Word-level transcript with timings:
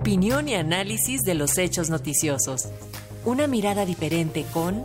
Opinión 0.00 0.48
y 0.48 0.54
análisis 0.54 1.22
de 1.22 1.34
los 1.34 1.58
hechos 1.58 1.90
noticiosos. 1.90 2.68
Una 3.24 3.48
mirada 3.48 3.84
diferente 3.84 4.46
con 4.54 4.84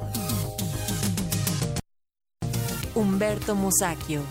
Humberto 2.95 3.53
Musacchio. 3.53 4.23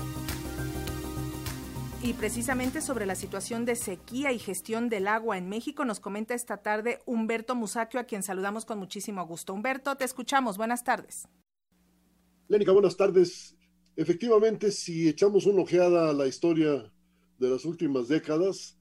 Y 2.02 2.14
precisamente 2.14 2.80
sobre 2.80 3.06
la 3.06 3.14
situación 3.14 3.64
de 3.64 3.76
sequía 3.76 4.32
y 4.32 4.40
gestión 4.40 4.88
del 4.88 5.06
agua 5.06 5.38
en 5.38 5.48
México 5.48 5.84
nos 5.84 6.00
comenta 6.00 6.34
esta 6.34 6.56
tarde 6.56 6.98
Humberto 7.06 7.54
Musacchio, 7.54 8.00
a 8.00 8.04
quien 8.04 8.24
saludamos 8.24 8.64
con 8.64 8.80
muchísimo 8.80 9.24
gusto. 9.24 9.54
Humberto, 9.54 9.94
te 9.94 10.04
escuchamos. 10.04 10.56
Buenas 10.56 10.82
tardes. 10.82 11.28
Lénica, 12.48 12.72
buenas 12.72 12.96
tardes. 12.96 13.54
Efectivamente, 13.94 14.72
si 14.72 15.08
echamos 15.08 15.46
una 15.46 15.62
ojeada 15.62 16.10
a 16.10 16.12
la 16.12 16.26
historia 16.26 16.92
de 17.38 17.48
las 17.48 17.64
últimas 17.64 18.08
décadas, 18.08 18.76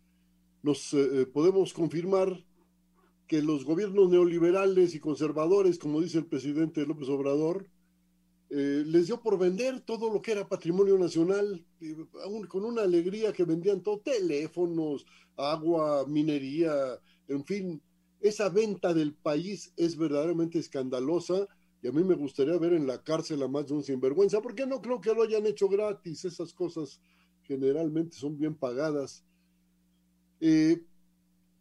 nos 0.64 0.94
eh, 0.94 1.22
eh, 1.22 1.26
podemos 1.26 1.74
confirmar 1.74 2.46
que 3.28 3.42
los 3.42 3.64
gobiernos 3.64 4.10
neoliberales 4.10 4.94
y 4.94 5.00
conservadores, 5.00 5.80
como 5.80 6.02
dice 6.02 6.18
el 6.18 6.26
presidente 6.26 6.86
López 6.86 7.10
Obrador, 7.10 7.70
eh, 8.50 8.84
les 8.86 9.08
dio 9.08 9.22
por 9.22 9.40
vender 9.40 9.80
todo 9.80 10.12
lo 10.12 10.22
que 10.22 10.34
era 10.34 10.50
patrimonio 10.50 10.98
nacional, 10.98 11.66
con 12.50 12.66
una 12.66 12.82
alegría 12.82 13.32
que 13.32 13.46
vendían 13.46 13.82
todo, 13.82 14.00
teléfonos, 14.00 15.06
agua, 15.38 16.06
minería, 16.06 17.00
en 17.30 17.46
fin, 17.46 17.82
esa 18.20 18.50
venta 18.50 18.94
del 18.94 19.14
país 19.14 19.72
es 19.78 19.98
verdaderamente 19.98 20.60
escandalosa 20.60 21.48
y 21.82 21.88
a 21.88 21.92
mí 21.92 22.04
me 22.04 22.16
gustaría 22.16 22.58
ver 22.58 22.74
en 22.74 22.86
la 22.86 23.02
cárcel 23.02 23.42
a 23.42 23.48
más 23.48 23.68
de 23.68 23.74
un 23.74 23.84
sinvergüenza, 23.84 24.42
porque 24.42 24.68
no 24.68 24.82
creo 24.82 25.00
que 25.00 25.14
lo 25.14 25.24
hayan 25.24 25.48
hecho 25.48 25.68
gratis, 25.68 26.26
esas 26.26 26.54
cosas 26.54 27.00
generalmente 27.44 28.18
son 28.18 28.38
bien 28.38 28.54
pagadas. 28.54 29.24
Eh, 30.42 30.84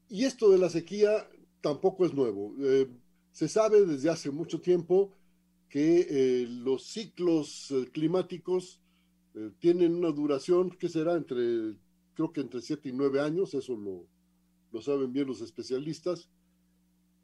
y 0.09 0.25
esto 0.25 0.51
de 0.51 0.59
la 0.59 0.70
sequía 0.70 1.29
tampoco 1.61 2.05
es 2.05 2.15
nuevo. 2.15 2.55
Eh, 2.59 2.89
se 3.31 3.47
sabe 3.47 3.84
desde 3.84 4.11
hace 4.11 4.31
mucho 4.31 4.61
tiempo 4.61 5.12
que 5.69 6.06
eh, 6.11 6.47
los 6.48 6.87
ciclos 6.87 7.72
climáticos 7.92 8.81
tienen 9.61 9.95
una 9.95 10.11
duración 10.11 10.70
que 10.70 10.89
será 10.89 11.14
entre, 11.14 11.77
creo 12.14 12.33
que 12.33 12.41
entre 12.41 12.61
7 12.61 12.89
y 12.89 12.92
9 12.92 13.20
años, 13.20 13.55
eso 13.55 13.77
lo, 13.77 14.09
lo 14.72 14.83
saben 14.83 15.12
bien 15.12 15.28
los 15.28 15.41
especialistas. 15.41 16.28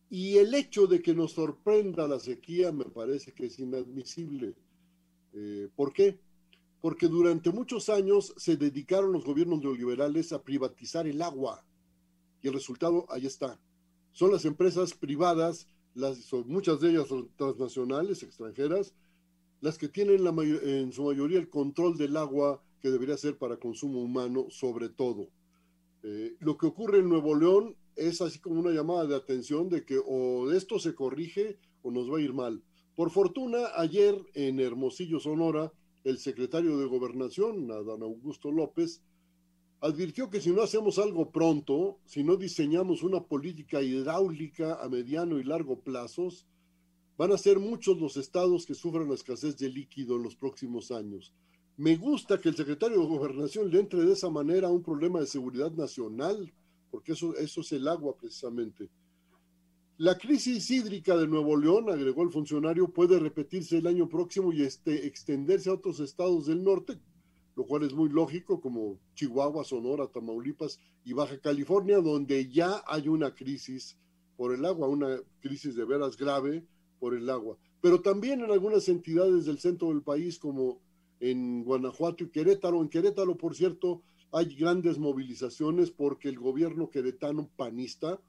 Y 0.09 0.37
el 0.37 0.55
hecho 0.55 0.87
de 0.87 1.03
que 1.03 1.15
nos 1.15 1.33
sorprenda 1.33 2.07
la 2.07 2.21
sequía 2.21 2.71
me 2.71 2.85
parece 2.85 3.33
que 3.33 3.47
es 3.47 3.59
inadmisible. 3.59 4.55
¿Por 5.75 5.93
qué? 5.93 6.21
Porque 6.87 7.09
durante 7.09 7.51
muchos 7.51 7.89
años 7.89 8.33
se 8.37 8.57
dedicaron 8.57 9.11
los 9.11 9.25
gobiernos 9.25 9.61
neoliberales 9.61 10.33
a 10.33 10.45
privatizar 10.45 11.09
el 11.09 11.21
agua. 11.21 11.67
Y 12.41 12.47
el 12.47 12.55
resultado 12.55 13.07
ahí 13.11 13.27
está. 13.27 13.59
Son 14.13 14.31
las 14.31 14.45
empresas 14.45 14.95
privadas, 14.95 15.67
las, 15.95 16.19
son, 16.19 16.47
muchas 16.47 16.79
de 16.79 16.91
ellas 16.91 17.09
son 17.09 17.29
transnacionales, 17.37 18.23
extranjeras, 18.23 18.95
las 19.61 19.79
que 19.79 19.89
tienen 19.89 20.25
en 20.39 20.93
su 20.93 21.03
mayoría 21.03 21.41
el 21.41 21.51
control 21.51 21.97
del 21.97 22.17
agua 22.17 22.63
que 22.81 22.93
debería 22.93 23.17
ser 23.17 23.37
para 23.37 23.57
consumo 23.57 24.01
humano, 24.01 24.47
sobre 24.51 24.89
todo. 24.89 25.29
Eh, 26.05 26.37
lo 26.39 26.57
que 26.57 26.67
ocurre 26.67 27.01
en 27.01 27.09
Nuevo 27.09 27.35
León 27.35 27.75
es 27.97 28.21
así 28.21 28.39
como 28.39 28.61
una 28.61 28.71
llamada 28.71 29.07
de 29.07 29.17
atención 29.17 29.69
de 29.69 29.85
que 29.85 30.01
o 30.07 30.53
esto 30.53 30.79
se 30.79 30.95
corrige 30.95 31.59
o 31.83 31.91
nos 31.91 32.09
va 32.09 32.19
a 32.19 32.23
ir 32.23 32.33
mal. 32.33 32.63
Por 32.95 33.11
fortuna, 33.11 33.71
ayer 33.75 34.15
en 34.35 34.61
Hermosillo, 34.61 35.19
Sonora, 35.19 35.73
el 36.07 36.19
secretario 36.19 36.79
de 36.79 36.87
Gobernación, 36.87 37.69
Adán 37.73 38.03
Augusto 38.03 38.53
López, 38.53 39.03
advirtió 39.81 40.31
que 40.31 40.41
si 40.41 40.51
no 40.51 40.63
hacemos 40.63 41.01
algo 41.01 41.33
pronto, 41.33 41.99
si 42.05 42.23
no 42.23 42.37
diseñamos 42.37 43.03
una 43.03 43.25
política 43.25 43.83
hidráulica 43.83 44.81
a 44.81 44.89
mediano 44.89 45.41
y 45.41 45.43
largo 45.43 45.81
plazos, 45.81 46.47
van 47.19 47.33
a 47.33 47.39
ser 47.39 47.59
muchos 47.59 47.99
los 47.99 48.17
estados 48.17 48.67
que 48.67 48.75
sufran 48.77 49.09
la 49.09 49.17
escasez 49.17 49.59
de 49.59 49.69
líquido 49.69 50.15
en 50.15 50.23
los 50.23 50.37
próximos 50.37 50.93
años. 50.93 51.35
Me 51.77 51.97
gusta 51.97 52.41
que 52.41 52.51
el 52.51 52.57
secretario 52.57 53.01
de 53.01 53.07
Gobernación 53.07 53.69
le 53.69 53.81
entre 53.81 54.05
de 54.05 54.13
esa 54.13 54.31
manera 54.31 54.69
a 54.69 54.73
un 54.73 54.85
problema 54.85 55.19
de 55.19 55.27
seguridad 55.27 55.73
nacional, 55.73 56.53
porque 56.93 57.13
eso, 57.13 57.35
eso 57.35 57.63
es 57.63 57.73
el 57.73 57.89
agua 57.89 58.17
precisamente. 58.17 58.89
La 59.99 60.19
crisis 60.19 60.71
hídrica 60.71 61.17
de 61.17 61.27
Nuevo 61.27 61.57
León, 61.57 61.89
agregó 61.89 62.23
el 62.23 62.31
funcionario, 62.31 62.93
puede 62.93 63.19
repetirse 63.19 63.79
el 63.79 63.87
año 63.87 64.11
próximo 64.11 64.53
y 64.53 64.61
este, 64.61 65.07
extenderse 65.07 65.71
a 65.71 65.73
otros 65.73 66.01
estados 66.01 66.45
del 66.45 66.63
norte, 66.63 66.99
lo 67.55 67.65
cual 67.65 67.83
es 67.83 67.95
muy 67.95 68.11
lógico, 68.11 68.61
como 68.61 68.99
Chihuahua, 69.15 69.65
Sonora, 69.65 70.07
Tamaulipas 70.09 70.81
y 71.03 71.15
Baja 71.15 71.41
California, 71.41 72.03
donde 72.03 72.47
ya 72.47 72.85
hay 72.87 73.09
una 73.09 73.35
crisis 73.35 73.97
por 74.37 74.55
el 74.55 74.67
agua, 74.67 74.87
una 74.87 75.17
crisis 75.41 75.75
de 75.75 75.87
veras 75.87 76.19
grave 76.19 76.67
por 77.01 77.15
el 77.15 77.31
agua. 77.31 77.57
Pero 77.81 78.03
también 78.03 78.43
en 78.43 78.51
algunas 78.51 78.91
entidades 78.91 79.47
del 79.47 79.61
centro 79.61 79.89
del 79.89 80.03
país, 80.03 80.39
como 80.39 80.83
en 81.21 81.65
Guanajuato 81.65 82.25
y 82.25 82.29
Querétaro. 82.29 82.83
En 82.83 82.91
Querétaro, 82.91 83.39
por 83.39 83.57
cierto, 83.57 84.03
hay 84.31 84.55
grandes 84.57 84.99
movilizaciones 84.99 85.91
porque 85.91 86.29
el 86.29 86.39
gobierno 86.39 86.91
queretano 86.91 87.49
panista, 87.57 88.21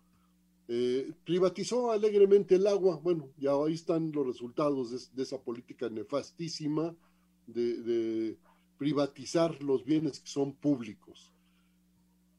eh, 0.70 1.14
privatizó 1.24 1.92
alegremente 1.92 2.56
el 2.56 2.68
agua. 2.68 3.00
Bueno, 3.02 3.30
ya 3.38 3.52
ahí 3.54 3.74
están 3.74 4.12
los 4.12 4.28
resultados 4.28 5.12
de, 5.16 5.24
esa 5.24 5.42
política 5.42 5.90
nefastísima 5.90 6.94
de, 7.46 8.38
privatizar 8.78 9.64
los 9.64 9.86
bienes 9.86 10.20
que 10.20 10.28
son 10.28 10.54
públicos. 10.54 11.34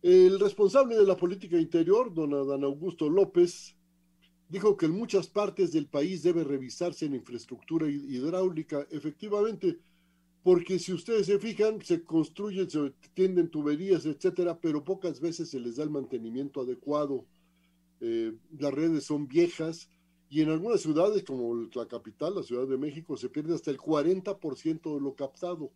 El 0.02 0.38
responsable 0.38 0.94
de 0.94 1.04
la 1.04 1.16
política 1.16 1.58
interior, 1.58 2.14
don 2.14 2.32
Adán 2.34 2.62
Augusto 2.62 3.08
López, 3.08 3.74
dijo 4.48 4.76
que 4.76 4.86
en 4.86 4.92
muchas 4.92 5.26
partes 5.26 5.72
del 5.72 5.86
país 5.86 6.22
debe 6.22 6.44
revisarse 6.44 7.06
en 7.06 7.14
infraestructura 7.14 7.88
hidráulica, 7.88 8.86
efectivamente, 8.90 9.80
porque 10.44 10.78
si 10.78 10.92
ustedes 10.92 11.26
se 11.26 11.40
fijan, 11.40 11.82
se 11.82 12.04
construyen, 12.04 12.70
se 12.70 12.92
tienden 13.14 13.48
tuberías, 13.48 14.06
etcétera, 14.06 14.60
pero 14.60 14.84
pocas 14.84 15.20
veces 15.20 15.50
se 15.50 15.58
les 15.58 15.76
da 15.76 15.82
el 15.82 15.90
mantenimiento 15.90 16.60
adecuado 16.60 17.26
eh, 18.00 18.34
las 18.58 18.72
redes 18.72 19.04
son 19.04 19.26
viejas 19.26 19.88
y 20.30 20.42
en 20.42 20.50
algunas 20.50 20.82
ciudades 20.82 21.24
como 21.24 21.54
la 21.74 21.88
capital, 21.88 22.34
la 22.34 22.42
Ciudad 22.42 22.66
de 22.66 22.76
México, 22.76 23.16
se 23.16 23.28
pierde 23.28 23.54
hasta 23.54 23.70
el 23.70 23.78
40% 23.78 24.94
de 24.94 25.00
lo 25.00 25.14
captado. 25.14 25.70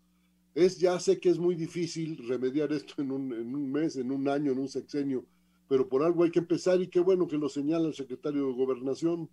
Es, 0.54 0.78
ya 0.78 1.00
sé 1.00 1.18
que 1.18 1.30
es 1.30 1.38
muy 1.38 1.54
difícil 1.54 2.28
remediar 2.28 2.72
esto 2.72 3.00
en 3.00 3.10
un, 3.10 3.32
en 3.32 3.54
un 3.54 3.72
mes, 3.72 3.96
en 3.96 4.12
un 4.12 4.28
año, 4.28 4.52
en 4.52 4.58
un 4.58 4.68
sexenio, 4.68 5.24
pero 5.68 5.88
por 5.88 6.02
algo 6.02 6.24
hay 6.24 6.30
que 6.30 6.40
empezar 6.40 6.82
y 6.82 6.88
qué 6.88 7.00
bueno 7.00 7.26
que 7.26 7.38
lo 7.38 7.48
señala 7.48 7.88
el 7.88 7.94
secretario 7.94 8.46
de 8.46 8.52
Gobernación. 8.52 9.30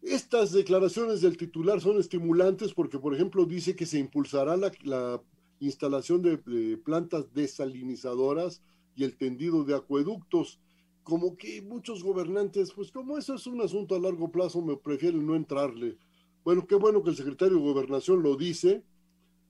Estas 0.00 0.52
declaraciones 0.52 1.20
del 1.20 1.36
titular 1.36 1.82
son 1.82 1.98
estimulantes 1.98 2.72
porque, 2.72 2.98
por 2.98 3.14
ejemplo, 3.14 3.44
dice 3.44 3.76
que 3.76 3.84
se 3.84 3.98
impulsará 3.98 4.56
la, 4.56 4.72
la 4.84 5.22
instalación 5.60 6.22
de, 6.22 6.38
de, 6.38 6.78
plantas 6.78 7.34
desalinizadoras 7.34 8.62
y 8.96 9.04
el 9.04 9.18
tendido 9.18 9.64
de 9.64 9.74
acueductos 9.74 10.58
como 11.08 11.38
que 11.38 11.62
muchos 11.62 12.04
gobernantes, 12.04 12.70
pues 12.72 12.92
como 12.92 13.16
eso 13.16 13.34
es 13.34 13.46
un 13.46 13.62
asunto 13.62 13.94
a 13.94 13.98
largo 13.98 14.30
plazo, 14.30 14.60
me 14.60 14.76
prefieren 14.76 15.26
no 15.26 15.36
entrarle. 15.36 15.96
Bueno, 16.44 16.66
qué 16.66 16.74
bueno 16.74 17.02
que 17.02 17.08
el 17.08 17.16
secretario 17.16 17.56
de 17.56 17.62
Gobernación 17.62 18.22
lo 18.22 18.36
dice, 18.36 18.84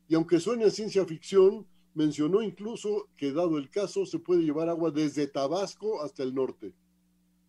y 0.09 0.15
aunque 0.15 0.39
suene 0.39 0.71
ciencia 0.71 1.05
ficción, 1.05 1.67
mencionó 1.95 2.43
incluso 2.43 3.09
que 3.17 3.33
dado 3.33 3.59
el 3.59 3.71
caso 3.71 4.07
se 4.07 4.21
puede 4.21 4.43
llevar 4.43 4.69
agua 4.69 4.93
desde 4.93 5.27
Tabasco 5.27 6.01
hasta 6.01 6.23
el 6.23 6.33
norte. 6.33 6.75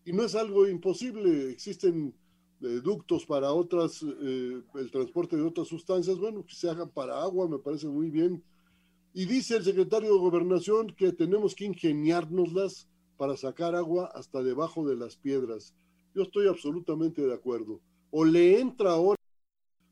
Y 0.05 0.11
no 0.11 0.23
es 0.23 0.33
algo 0.33 0.67
imposible, 0.67 1.51
existen 1.51 2.15
eh, 2.61 2.81
ductos 2.83 3.27
para 3.27 3.53
otras, 3.53 4.03
eh, 4.03 4.59
el 4.73 4.89
transporte 4.89 5.35
de 5.35 5.43
otras 5.43 5.67
sustancias, 5.67 6.17
bueno, 6.17 6.43
que 6.43 6.55
se 6.55 6.67
hagan 6.67 6.89
para 6.89 7.21
agua, 7.21 7.47
me 7.47 7.59
parece 7.59 7.87
muy 7.87 8.09
bien. 8.09 8.43
Y 9.13 9.25
dice 9.25 9.57
el 9.57 9.63
secretario 9.63 10.11
de 10.11 10.19
Gobernación 10.19 10.87
que 10.97 11.11
tenemos 11.11 11.53
que 11.53 11.65
ingeniárnoslas 11.65 12.89
para 13.19 13.35
sacar 13.35 13.75
agua 13.75 14.09
hasta 14.15 14.41
debajo 14.41 14.87
de 14.87 14.95
las 14.95 15.17
piedras. 15.17 15.75
Yo 16.15 16.23
estoy 16.23 16.47
absolutamente 16.47 17.21
de 17.21 17.33
acuerdo. 17.33 17.81
O 18.11 18.23
le 18.23 18.61
entra 18.61 18.91
ahora 18.91 19.17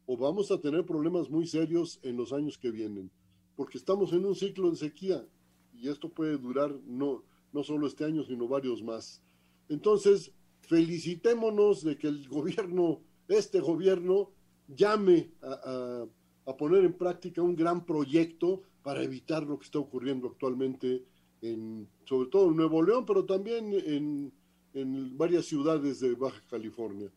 o 0.05 0.15
vamos 0.15 0.49
a 0.49 0.61
tener 0.61 0.85
problemas 0.85 1.29
muy 1.29 1.45
serios 1.45 1.99
en 2.03 2.15
los 2.15 2.31
años 2.31 2.57
que 2.57 2.71
vienen, 2.71 3.11
porque 3.57 3.77
estamos 3.77 4.13
en 4.13 4.25
un 4.25 4.33
ciclo 4.33 4.71
de 4.71 4.77
sequía 4.77 5.27
y 5.73 5.89
esto 5.89 6.07
puede 6.07 6.37
durar 6.37 6.73
no, 6.85 7.25
no 7.51 7.63
solo 7.63 7.87
este 7.87 8.05
año, 8.05 8.23
sino 8.23 8.47
varios 8.47 8.81
más. 8.81 9.21
Entonces, 9.67 10.31
felicitémonos 10.61 11.83
de 11.83 11.97
que 11.97 12.07
el 12.07 12.29
gobierno, 12.29 13.01
este 13.27 13.59
gobierno, 13.59 14.31
llame 14.69 15.33
a, 15.41 16.05
a 16.45 16.55
poner 16.55 16.85
en 16.85 16.93
práctica 16.93 17.41
un 17.41 17.57
gran 17.57 17.85
proyecto 17.85 18.61
para 18.83 19.03
evitar 19.03 19.43
lo 19.43 19.59
que 19.59 19.65
está 19.65 19.79
ocurriendo 19.79 20.29
actualmente 20.29 21.03
en, 21.41 21.87
sobre 22.05 22.29
todo 22.29 22.49
en 22.49 22.57
Nuevo 22.57 22.81
León, 22.83 23.05
pero 23.05 23.25
también 23.25 23.73
en, 23.73 24.31
en 24.73 25.17
varias 25.17 25.45
ciudades 25.45 25.99
de 25.99 26.15
Baja 26.15 26.41
California. 26.49 27.11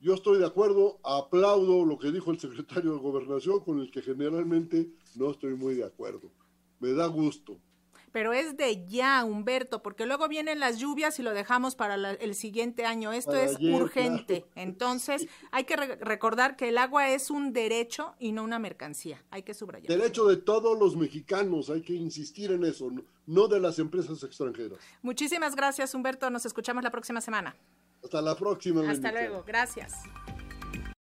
Yo 0.00 0.14
estoy 0.14 0.38
de 0.38 0.46
acuerdo, 0.46 1.00
aplaudo 1.02 1.84
lo 1.84 1.98
que 1.98 2.12
dijo 2.12 2.30
el 2.30 2.38
secretario 2.38 2.92
de 2.92 2.98
Gobernación, 2.98 3.60
con 3.60 3.80
el 3.80 3.90
que 3.90 4.02
generalmente 4.02 4.90
no 5.16 5.30
estoy 5.30 5.54
muy 5.54 5.74
de 5.74 5.84
acuerdo. 5.84 6.30
Me 6.78 6.92
da 6.92 7.06
gusto. 7.06 7.58
Pero 8.12 8.32
es 8.32 8.56
de 8.56 8.86
ya, 8.86 9.24
Humberto, 9.24 9.82
porque 9.82 10.06
luego 10.06 10.28
vienen 10.28 10.60
las 10.60 10.78
lluvias 10.78 11.18
y 11.18 11.22
lo 11.22 11.32
dejamos 11.32 11.74
para 11.74 11.94
el 11.94 12.34
siguiente 12.34 12.84
año. 12.84 13.12
Esto 13.12 13.34
es 13.34 13.58
urgente. 13.60 14.46
Entonces, 14.54 15.26
hay 15.50 15.64
que 15.64 15.76
recordar 15.76 16.56
que 16.56 16.68
el 16.68 16.78
agua 16.78 17.10
es 17.10 17.30
un 17.30 17.52
derecho 17.52 18.14
y 18.18 18.32
no 18.32 18.44
una 18.44 18.58
mercancía. 18.58 19.22
Hay 19.30 19.42
que 19.42 19.54
subrayar. 19.54 19.88
Derecho 19.88 20.26
de 20.26 20.36
todos 20.36 20.78
los 20.78 20.96
mexicanos, 20.96 21.70
hay 21.70 21.82
que 21.82 21.94
insistir 21.94 22.52
en 22.52 22.64
eso, 22.64 22.90
no 23.26 23.48
de 23.48 23.60
las 23.60 23.78
empresas 23.78 24.22
extranjeras. 24.22 24.78
Muchísimas 25.02 25.54
gracias, 25.54 25.94
Humberto. 25.94 26.30
Nos 26.30 26.46
escuchamos 26.46 26.82
la 26.82 26.90
próxima 26.90 27.20
semana. 27.20 27.56
Hasta 28.02 28.22
la 28.22 28.36
próxima. 28.36 28.88
Hasta 28.88 29.12
luego. 29.12 29.44
Gracias. 29.46 29.94